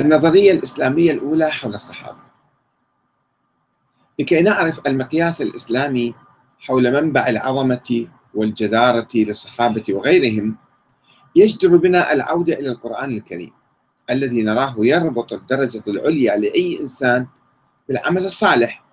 [0.00, 2.18] النظرية الإسلامية الأولى حول الصحابة.
[4.18, 6.14] لكي نعرف المقياس الإسلامي
[6.60, 10.56] حول منبع العظمة والجدارة للصحابة وغيرهم
[11.36, 13.52] يجدر بنا العودة إلى القرآن الكريم
[14.10, 17.26] الذي نراه يربط الدرجة العليا لأي إنسان
[17.88, 18.84] بالعمل الصالح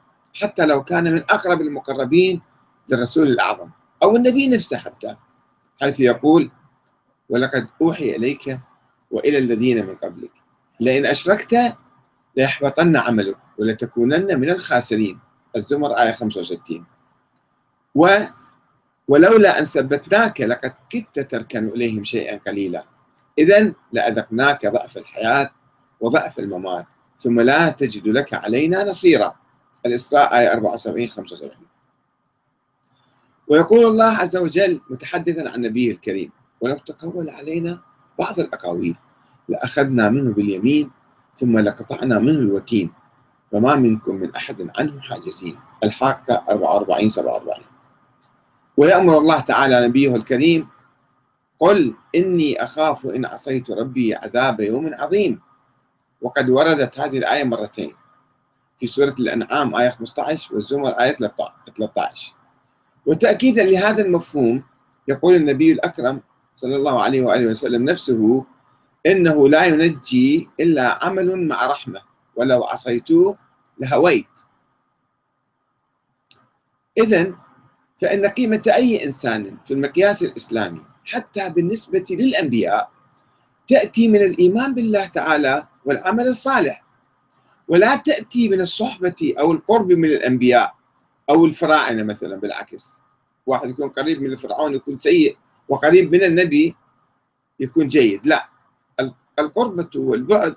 [0.41, 2.41] حتى لو كان من أقرب المقربين
[2.91, 3.69] للرسول الأعظم
[4.03, 5.15] أو النبي نفسه حتى
[5.81, 6.51] حيث يقول
[7.29, 8.59] ولقد أوحي إليك
[9.11, 10.31] وإلى الذين من قبلك.
[10.79, 11.75] لئن أشركت
[12.37, 15.19] ليحبطن عملك ولتكونن من الخاسرين.
[15.55, 16.85] الزمر آية 65
[17.95, 18.07] و
[19.07, 22.85] ولولا أن ثبتناك لقد كدت تركن إليهم شيئا قليلا.
[23.39, 25.51] إذا لأذقناك ضعف الحياة
[25.99, 26.85] وضعف الممات
[27.19, 29.35] ثم لا تجد لك علينا نصيرا.
[29.85, 31.67] الإسراء آية 74 75
[33.47, 36.31] ويقول الله عز وجل متحدثا عن نبيه الكريم
[36.61, 37.81] ولو تقول علينا
[38.19, 38.97] بعض الأقاويل
[39.49, 40.91] لأخذنا منه باليمين
[41.33, 42.91] ثم لقطعنا منه الوتين
[43.51, 45.59] فما منكم من أحد عنه حاجزين.
[45.83, 47.63] الحاقة 44 47
[48.77, 50.67] ويأمر الله تعالى نبيه الكريم
[51.59, 55.39] قل إني أخاف إن عصيت ربي عذاب يوم عظيم.
[56.21, 57.93] وقد وردت هذه الآية مرتين.
[58.79, 61.15] في سورة الأنعام آية 15 والزمر آية
[61.75, 62.33] 13
[63.05, 64.63] وتأكيدا لهذا المفهوم
[65.07, 66.21] يقول النبي الأكرم
[66.55, 68.45] صلى الله عليه وآله وسلم نفسه
[69.07, 72.01] إنه لا ينجي إلا عمل مع رحمة
[72.35, 73.37] ولو عصيتوه
[73.79, 74.27] لهويت.
[76.97, 77.33] إذا
[78.01, 82.91] فإن قيمة أي إنسان في المقياس الإسلامي حتى بالنسبة للأنبياء
[83.67, 86.83] تأتي من الإيمان بالله تعالى والعمل الصالح
[87.67, 90.75] ولا تأتي من الصحبة أو القرب من الأنبياء
[91.29, 93.01] أو الفراعنة مثلا بالعكس.
[93.45, 95.37] واحد يكون قريب من الفرعون يكون سيء
[95.69, 96.75] وقريب من النبي
[97.59, 98.27] يكون جيد.
[98.27, 98.49] لا.
[99.39, 100.55] القربة والبعد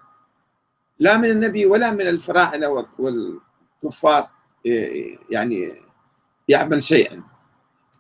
[0.98, 4.28] لا من النبي ولا من الفراعنة والكفار
[5.31, 5.83] يعني
[6.48, 7.23] يعمل شيئا.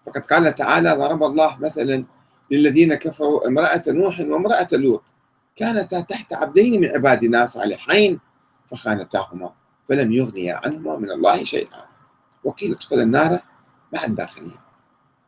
[0.06, 2.04] فقد قال تعالى ضرب الله مثلا
[2.50, 5.02] للذين كفروا امرأة نوح وامرأة لوط
[5.56, 8.20] كانتا تحت عبدين من عبادنا صالحين
[8.70, 9.52] فخانتاهما
[9.88, 11.84] فلم يغنيا عنهما من الله شيئا.
[12.44, 13.40] وقيل ادخل النار
[13.92, 14.58] مع الداخلين.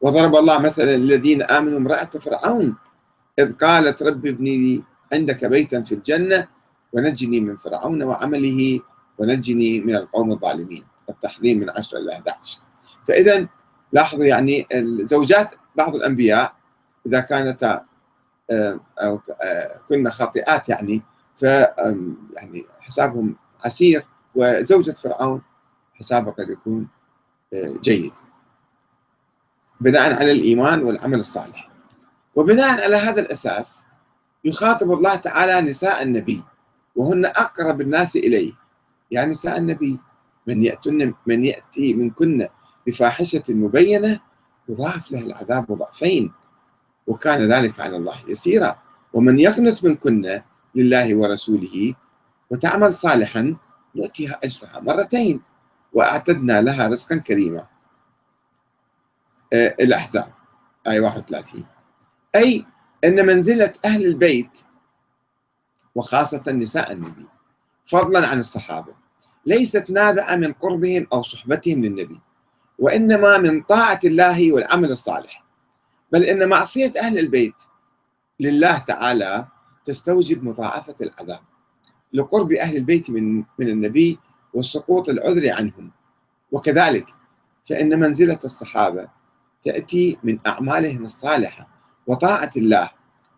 [0.01, 2.77] وضرب الله مثلا للذين آمنوا امرأة فرعون
[3.39, 6.49] إذ قالت رب ابني لي عندك بيتا في الجنة
[6.93, 8.81] ونجني من فرعون وعمله
[9.19, 10.84] ونجني من القوم الظالمين.
[11.11, 12.61] التحريم من 10 إلى 11
[13.09, 13.49] فإذا
[13.93, 14.67] لاحظوا يعني
[15.00, 16.55] زوجات بعض الأنبياء
[17.06, 17.84] إذا كانتا
[19.03, 19.21] أو
[19.89, 21.03] كنا خاطئات يعني
[21.37, 25.43] ف يعني حسابهم عسير وزوجة فرعون
[25.94, 26.89] حسابها قد يكون
[27.55, 28.12] جيد.
[29.81, 31.71] بناء على الإيمان والعمل الصالح.
[32.34, 33.87] وبناء على هذا الأساس
[34.45, 36.45] يخاطب الله تعالى نساء النبي
[36.97, 38.53] وهن أقرب الناس إليه.
[39.11, 39.99] يعني نساء النبي
[40.47, 42.49] من يأتن من يأتي منكن
[42.87, 44.21] بفاحشة مبينة
[44.69, 46.33] يضاعف له العذاب ضعفين
[47.07, 48.79] وكان ذلك على الله يسيرا.
[49.13, 50.43] ومن يقنط منكن
[50.75, 51.95] لله ورسوله
[52.51, 53.57] وتعمل صالحا
[53.95, 55.41] نؤتيها أجرها مرتين.
[55.93, 57.67] وأعتدنا لها رزقا كريما.
[59.53, 60.33] آه، الأحزاب
[60.87, 61.65] آية 31
[62.37, 62.67] أي
[63.05, 64.59] أن منزلة أهل البيت
[65.95, 67.27] وخاصة نساء النبي
[67.85, 68.95] فضلا عن الصحابة
[69.47, 72.21] ليست نابعة من قربهم أو صحبتهم للنبي
[72.79, 75.45] وإنما من طاعة الله والعمل الصالح.
[76.12, 77.55] بل إن معصية أهل البيت
[78.41, 79.47] لله تعالى
[79.85, 81.41] تستوجب مضاعفة العذاب
[82.12, 84.19] لقرب أهل البيت من من النبي
[84.55, 85.91] وسقوط العذر عنهم.
[86.53, 87.15] وكذلك
[87.69, 89.09] فإن منزلة الصحابة
[89.62, 91.72] تأتي من أعمالهم الصالحة
[92.07, 92.91] وطاعة الله.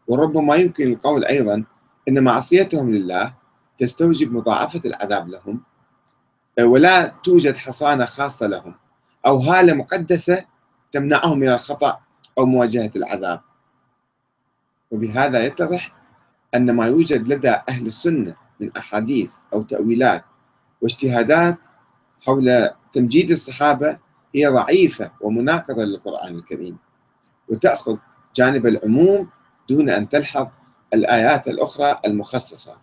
[0.09, 1.65] وربما يمكن القول أيضا
[2.09, 3.35] أن معصيتهم لله
[3.79, 5.61] تستوجب مضاعفة العذاب لهم
[6.61, 8.75] ولا توجد حصانة خاصة لهم
[9.27, 10.45] أو هالة مقدسة
[10.93, 12.01] تمنعهم من الخطأ
[12.39, 13.41] أو مواجهة العذاب.
[14.91, 15.95] وبهذا يتضح
[16.55, 20.25] أن ما يوجد لدى أهل السنة من أحاديث أو تأويلات
[20.83, 21.59] واجتهادات
[22.27, 23.99] حول تمجيد الصحابة
[24.35, 26.79] هي ضعيفة ومناقضة للقرآن الكريم.
[27.49, 27.97] وتأخذ
[28.37, 29.29] جانب العموم
[29.69, 30.47] دون أن تلحظ
[30.95, 32.79] الآيات الأخرى المخصصة.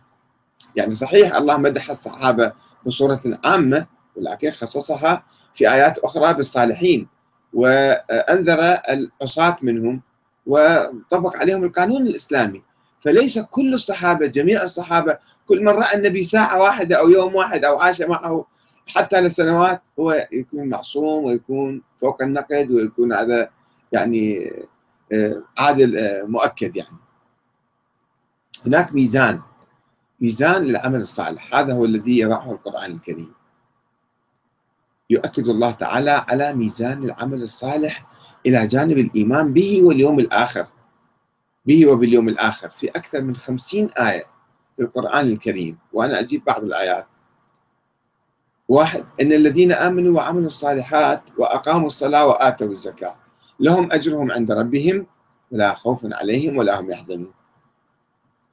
[0.75, 2.51] يعني صحيح الله مدح الصحابة
[2.86, 7.07] بصورة عامة ولكن خصصها في آيات أخرى بالصالحين
[7.53, 8.59] وأنذر
[8.89, 10.01] العصاة منهم
[10.45, 12.63] وطبق عليهم القانون الإسلامي.
[13.01, 15.18] فليس كل الصحابة جميع الصحابة
[15.48, 18.45] كل من رأى النبي ساعة واحدة أو يوم واحد أو عاش معه
[18.88, 23.50] حتى لسنوات هو يكون معصوم ويكون فوق النقد ويكون هذا
[23.92, 24.51] يعني
[25.57, 26.97] عادل آه، مؤكد يعني.
[28.65, 29.41] هناك ميزان
[30.21, 31.55] ميزان للعمل الصالح.
[31.55, 33.33] هذا هو الذي يضعه القرآن الكريم.
[35.09, 38.07] يؤكد الله تعالى على ميزان العمل الصالح
[38.45, 40.67] إلى جانب الإيمان به واليوم الآخر.
[41.65, 42.69] به وباليوم الآخر.
[42.69, 44.25] في أكثر من خمسين آية
[44.75, 45.77] في القرآن الكريم.
[45.93, 47.07] وأنا أجيب بعض الآيات.
[48.69, 53.15] واحد إن الذين آمنوا وعملوا الصالحات وأقاموا الصلاة وآتوا الزكاة.
[53.61, 55.05] لهم أجرهم عند ربهم
[55.51, 57.33] ولا خوف عليهم ولا هم يحزنون.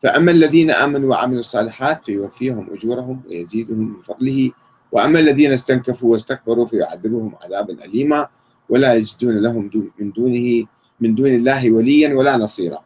[0.02, 4.50] فأما الذين آمنوا وعملوا الصالحات فيوفيهم أجورهم ويزيدهم من فضله
[4.92, 8.28] وأما الذين استنكفوا واستكبروا فيعذبهم عذابا أليما
[8.68, 10.66] ولا يجدون لهم من دونه
[11.00, 12.84] من دون الله وليا ولا نصيرا.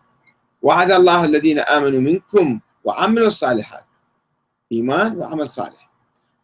[0.62, 3.84] وعد الله الذين آمنوا منكم وعملوا الصالحات
[4.72, 5.90] إيمان وعمل صالح.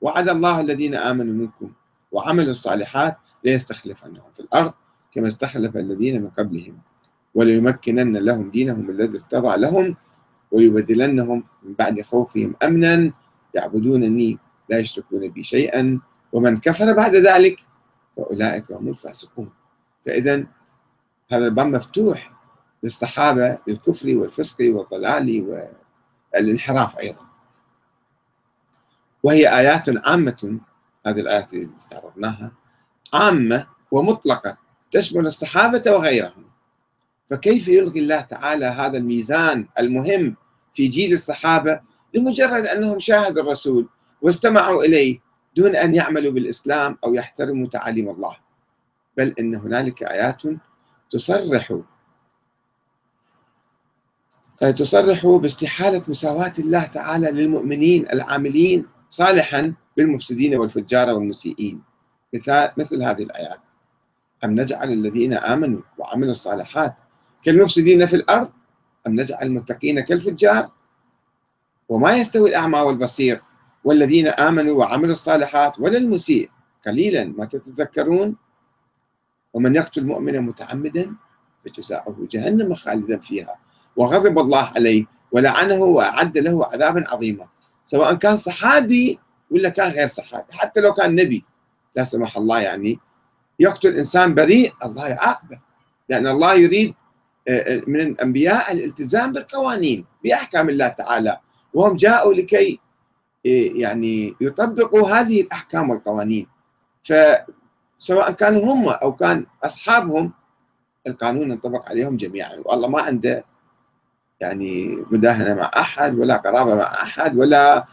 [0.00, 1.72] وعد الله الذين آمنوا منكم
[2.12, 4.72] وعملوا الصالحات ليستخلفنهم في الأرض
[5.12, 6.78] كما استخلف الذين من قبلهم
[7.34, 9.96] وليمكنن لهم دينهم الذي ارتضى لهم
[10.52, 13.12] وليبدلنهم من بعد خوفهم أمنا
[13.54, 14.38] يعبدونني
[14.70, 16.00] لا يشركون بي شيئا
[16.32, 17.64] ومن كفر بعد ذلك
[18.16, 19.52] فأولئك هم الفاسقون.
[20.06, 20.46] فإذا
[21.32, 22.32] هذا الباب مفتوح
[22.82, 25.70] للصحابة للكفر والفسق والضلال
[26.34, 27.26] والانحراف أيضا.
[29.22, 30.58] وهي آيات عامة
[31.06, 32.52] هذه الآيات اللي استعرضناها
[33.14, 34.67] عامة ومطلقة.
[34.90, 36.44] تشمل الصحابة وغيرهم.
[37.26, 40.36] فكيف يلغي الله تعالى هذا الميزان المهم
[40.74, 41.80] في جيل الصحابة؟
[42.14, 43.88] لمجرد أنهم شاهدوا الرسول
[44.22, 45.18] واستمعوا إليه
[45.56, 48.36] دون أن يعملوا بالإسلام أو يحترموا تعاليم الله.
[49.16, 50.42] بل إن هنالك آيات
[51.10, 51.78] تصرح
[54.60, 61.82] تصرح باستحالة مساواة الله تعالى للمؤمنين العاملين صالحا بالمفسدين والفجار والمسيئين.
[62.76, 63.60] مثل هذه الآيات.
[64.44, 66.94] أم نجعل الذين آمنوا وعملوا الصالحات
[67.42, 68.48] كالمفسدين في الأرض؟
[69.06, 70.70] أم نجعل المتقين كالفجار؟
[71.88, 73.42] وما يستوي الأعمى والبصير؟
[73.84, 76.50] والذين آمنوا وعملوا الصالحات ولا المسيء؟
[76.86, 78.36] قليلا ما تتذكرون؟
[79.52, 81.14] ومن يقتل مؤمنا متعمدا
[81.64, 83.58] فجزاؤه جهنم خالدا فيها.
[83.96, 87.46] وغضب الله عليه ولعنه وأعد له عذابا عظيما.
[87.84, 89.18] سواء كان صحابي
[89.50, 90.52] ولا كان غير صحابي.
[90.52, 91.44] حتى لو كان نبي
[91.96, 92.98] لا سمح الله يعني
[93.58, 95.60] يقتل إنسان بريء الله يعاقبه.
[96.08, 96.94] لأن الله يريد
[97.48, 101.38] آه، آه، من الأنبياء الالتزام بالقوانين بأحكام الله تعالى.
[101.74, 102.80] وهم جاءوا لكي
[103.46, 106.46] آه، يعني يطبقوا هذه الأحكام والقوانين.
[107.02, 110.32] فسواء كانوا هم أو كان أصحابهم
[111.06, 112.62] القانون ينطبق عليهم جميعا.
[112.64, 113.44] والله ما عنده
[114.40, 117.86] يعني مداهنة مع أحد ولا قرابة مع أحد ولا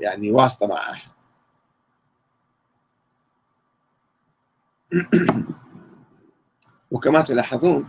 [0.00, 1.13] يعني واسطة مع أحد.
[6.92, 7.88] وكما تلاحظون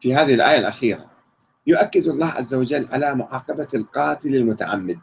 [0.00, 1.10] في هذه الآية الأخيرة
[1.66, 4.98] يؤكد الله عز وجل على معاقبة القاتل المتعمد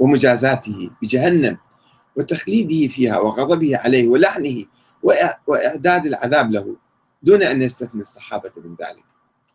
[0.00, 1.58] ومجازاته بجهنم
[2.16, 4.64] وتخليده فيها وغضبه عليه ولعنه
[5.46, 6.76] وإعداد العذاب له
[7.22, 9.04] دون أن يستثني الصحابة من ذلك.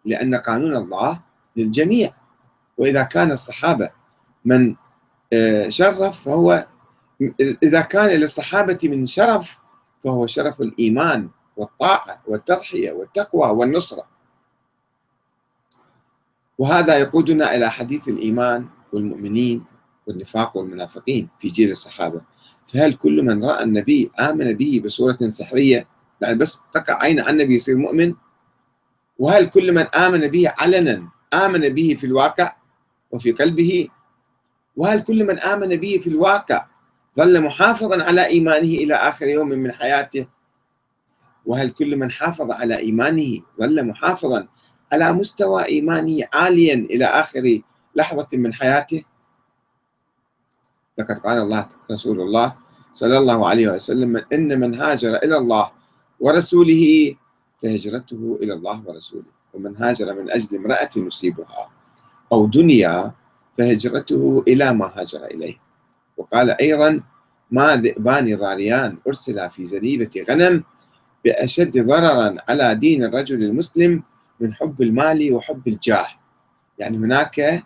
[0.05, 1.21] لأن قانون الله
[1.57, 2.13] للجميع.
[2.77, 3.89] وإذا كان الصحابة
[4.45, 4.75] من
[5.33, 6.67] آه، شرف فهو
[7.63, 9.57] إذا كان للصحابة من شرف
[10.03, 14.07] فهو شرف الإيمان والطاعة والتضحية والتقوى والنصرة.
[16.57, 19.63] وهذا يقودنا إلى حديث الإيمان والمؤمنين
[20.07, 22.21] والنفاق والمنافقين في جيل الصحابة.
[22.67, 25.87] فهل كل من رأى النبي آمن به بصورة سحرية
[26.21, 28.15] يعني بس تقع عين عن النبي يصير مؤمن؟
[29.19, 32.55] وهل كل من آمن به علنا آمن به في الواقع
[33.11, 33.87] وفي قلبه؟
[34.75, 36.72] وهل كل من آمن به في الواقع
[37.17, 40.27] ظل محافظا على إيمانه إلى آخر يوم من حياته.
[41.45, 44.47] وهل كل من حافظ على إيمانه ظل محافظا
[44.91, 47.61] على مستوى إيمانه عاليا إلى آخر
[47.95, 49.03] لحظة من حياته؟
[50.97, 52.55] لقد قال الله رسول الله
[52.93, 55.71] صلى الله عليه وسلم إن من هاجر إلى الله
[56.19, 57.15] ورسوله
[57.61, 61.69] فهجرته إلى الله ورسوله ومن هاجر من أجل امرأة يصيبها
[62.31, 63.13] أو دنيا
[63.57, 65.62] فهجرته إلى ما هاجر إليه.
[66.17, 67.01] وقال أيضا
[67.51, 70.63] ما ذئبان ضاريان أرسلا في زريبة غنم
[71.25, 74.03] بأشد ضررا على دين الرجل المسلم
[74.39, 76.07] من حب المال وحب الجاه.
[76.79, 77.63] يعني هناك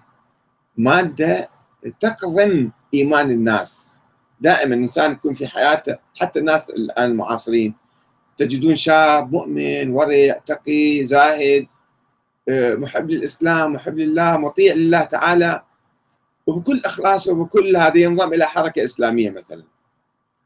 [0.77, 1.49] مادة
[1.99, 3.99] تقضم إيمان الناس.
[4.41, 7.75] دائما الإنسان يكون في حياته حتى الناس الآن المعاصرين
[8.37, 11.67] تجدون شاب مؤمن ورع تقي زاهد
[12.49, 15.61] آه، محب للإسلام محب لله مطيع لله تعالى.
[16.47, 19.63] وبكل إخلاص وبكل هذا ينضم إلى حركة إسلامية مثلا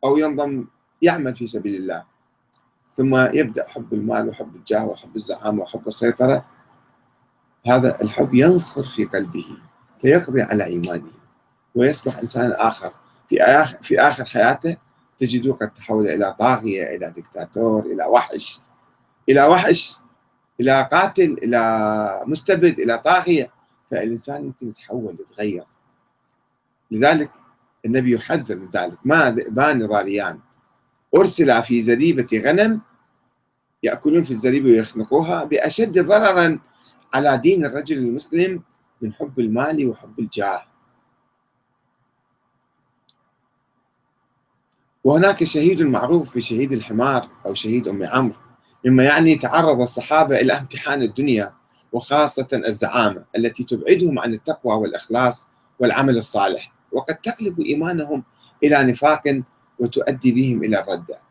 [0.03, 0.65] أو ينضم
[1.01, 2.03] يعمل في سبيل الله.
[2.95, 6.45] ثم يبدأ حب المال وحب الجاه وحب الزعامة وحب السيطرة.
[7.67, 9.45] هذا الحب ينخر في قلبه
[10.01, 11.11] فيقضي على إيمانه.
[11.75, 12.93] ويصبح إنسانا آخر.
[13.29, 14.77] في آخر, في آخر حياته
[15.17, 18.59] تجده قد تحول إلى طاغية إلى دكتاتور إلى وحش.
[19.29, 19.97] إلى وحش
[20.59, 23.51] إلى قاتل إلى مستبد إلى طاغية.
[23.91, 25.63] فالإنسان يمكن يتحول يتغير.
[26.91, 27.31] لذلك
[27.85, 28.97] النبي يحذر من ذلك.
[29.05, 30.39] ما ذئبان نضاليان
[31.15, 32.81] أرسل في زريبة غنم
[33.83, 36.59] يأكلون في الزريبة ويخنقوها بأشد ضررا
[37.13, 38.63] على دين الرجل المسلم
[39.01, 40.61] من حب المال وحب الجاه.
[45.03, 48.35] وهناك شهيد معروف بشهيد الحمار أو شهيد أم عمرو
[48.85, 51.53] مما يعني تعرض الصحابة إلى امتحان الدنيا
[51.91, 56.73] وخاصة الزعامة التي تبعدهم عن التقوى والإخلاص والعمل الصالح.
[56.91, 58.23] وقد تقلب إيمانهم
[58.63, 59.41] إلى نفاق
[59.79, 61.21] وتؤدي بهم إلى الردة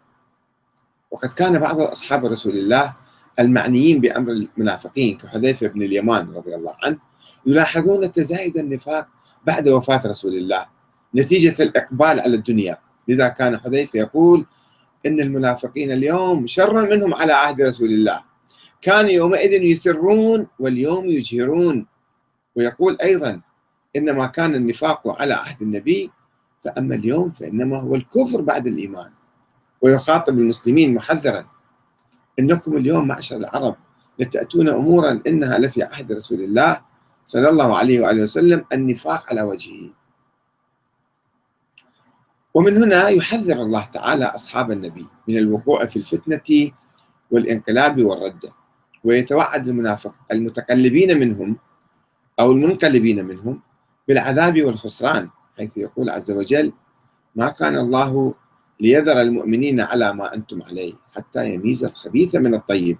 [1.11, 2.97] وقد كان بعض أصحاب رسول الله
[3.41, 6.99] المعنيين بأمر المنافقين كحذيفة بن اليمان رضي الله عنه
[7.47, 9.09] يلاحظون تزايد النفاق
[9.47, 10.67] بعد وفاة رسول الله
[11.15, 12.79] نتيجة الإقبال على الدنيا.
[13.09, 14.47] لذا كان حذيفة يقول
[15.07, 18.23] إن المنافقين اليوم شر منهم على عهد رسول الله.
[18.83, 21.87] كانوا يومئذ يسرون واليوم يجهرون.
[22.57, 23.41] ويقول أيضا
[23.97, 26.11] إنما كان النفاق على عهد النبي
[26.65, 29.11] فأما اليوم فإنما هو الكفر بعد الإيمان.
[29.83, 31.47] ويخاطب المسلمين محذرا.
[32.39, 33.77] إنكم اليوم معشر العرب
[34.19, 36.81] لتأتون أمورا إنها لفي عهد رسول الله
[37.25, 39.91] صلى الله عليه وآله وسلم النفاق على وجهه.
[42.55, 46.71] ومن هنا يحذر الله تعالى أصحاب النبي من الوقوع في الفتنة
[47.31, 48.53] والانقلاب والردة
[49.05, 51.57] ويتوعد المنافق المتقلبين منهم
[52.41, 53.61] أو المنقلبين منهم
[54.11, 56.73] بالعذاب والخسران حيث يقول عز وجل
[57.37, 58.35] ما كان الله
[58.81, 62.99] ليذر المؤمنين على ما أنتم عليه حتى يميز الخبيث من الطيب.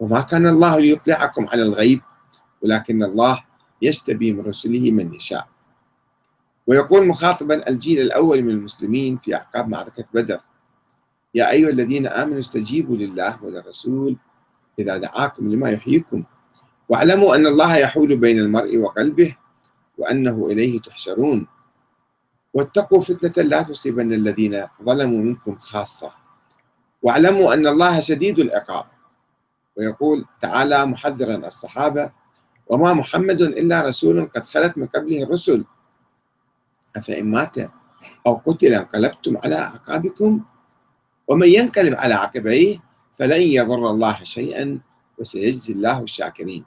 [0.00, 2.00] وما كان الله ليطلعكم على الغيب
[2.62, 3.44] ولكن الله
[3.82, 5.48] يشتبي من رسله من يشاء.
[6.66, 10.40] ويقول مخاطبا الجيل الأول من المسلمين في أعقاب معركة بدر
[11.34, 14.16] يا أيها الذين آمنوا استجيبوا لله وللرسول
[14.78, 16.24] إذا دعاكم لما يحييكم
[16.88, 19.36] واعلموا أن الله يحول بين المرء وقلبه
[19.98, 21.46] وأنه إليه تحشرون.
[22.54, 26.14] واتقوا فتنة لا تصيبن الذين ظلموا منكم خاصة.
[27.02, 28.84] واعلموا أن الله شديد العقاب.
[29.76, 32.10] ويقول تعالى محذرا الصحابة
[32.66, 35.64] وما محمد إلا رسول قد خلت من قبله الرسل.
[36.96, 37.56] أفإن مات
[38.26, 40.40] أو قتل انقلبتم على أعقابكم؟
[41.28, 42.78] ومن ينقلب على عقبيه
[43.14, 44.80] فلن يضر الله شيئا
[45.18, 46.64] وسيجزي الله الشاكرين.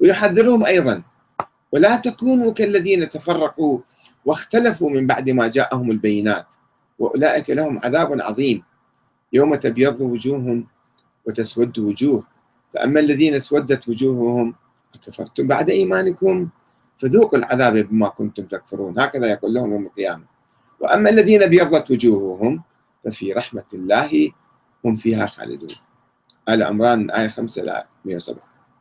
[0.00, 1.02] ويحذرهم أيضا
[1.72, 3.78] ولا تكونوا كالذين تفرقوا
[4.24, 6.46] واختلفوا من بعد ما جاءهم البينات.
[6.98, 8.62] وأولئك لهم عذاب عظيم.
[9.32, 10.64] يوم تبيض وجوه
[11.26, 12.24] وتسود وجوه.
[12.74, 14.54] فأما الذين اسودت وجوههم
[14.94, 16.48] أكفرتم بعد إيمانكم
[16.98, 18.98] فذوقوا العذاب بما كنتم تكفرون.
[18.98, 20.24] هكذا يقول لهم يوم القيامة.
[20.80, 22.62] وأما الذين ابيضت وجوههم
[23.04, 24.30] ففي رحمة الله
[24.84, 25.76] هم فيها خالدون.
[26.48, 28.61] آل عمران آية 5 إلى 107